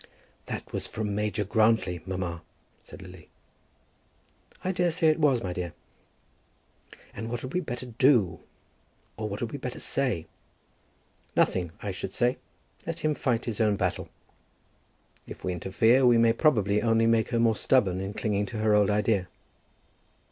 [0.47, 2.41] "That was from Major Grantly, mamma,"
[2.81, 3.29] said Lily.
[4.63, 5.73] "I daresay it was, my dear."
[7.13, 8.39] "And what had we better do;
[9.15, 10.25] or what had we better say?"
[11.35, 12.39] "Nothing, I should say.
[12.87, 14.09] Let him fight his own battle.
[15.27, 18.73] If we interfere, we may probably only make her more stubborn in clinging to her
[18.73, 19.27] old idea."